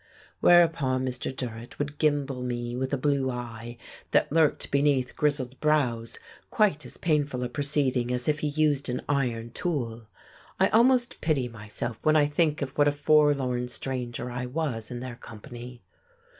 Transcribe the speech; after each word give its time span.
Whereupon 0.39 1.05
Mr. 1.05 1.29
Durrett 1.35 1.77
would 1.77 1.99
gimble 1.99 2.41
me 2.41 2.75
with 2.75 2.91
a 2.91 2.97
blue 2.97 3.29
eye 3.29 3.77
that 4.09 4.31
lurked 4.31 4.71
beneath 4.71 5.15
grizzled 5.15 5.59
brows, 5.59 6.17
quite 6.49 6.87
as 6.87 6.97
painful 6.97 7.43
a 7.43 7.49
proceeding 7.49 8.09
as 8.11 8.27
if 8.27 8.39
he 8.39 8.47
used 8.47 8.89
an 8.89 9.01
iron 9.07 9.51
tool. 9.51 10.07
I 10.59 10.69
almost 10.69 11.21
pity 11.21 11.47
myself 11.47 11.99
when 12.01 12.15
I 12.15 12.25
think 12.25 12.63
of 12.63 12.71
what 12.75 12.87
a 12.87 12.91
forlorn 12.91 13.67
stranger 13.67 14.31
I 14.31 14.47
was 14.47 14.89
in 14.89 15.01
their 15.01 15.17
company. 15.17 15.83